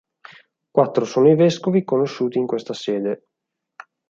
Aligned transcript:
Quattro 0.71 1.05
sono 1.05 1.29
i 1.29 1.35
vescovi 1.35 1.83
conosciuti 1.83 2.39
di 2.39 2.47
questa 2.47 2.73
sede. 2.73 3.25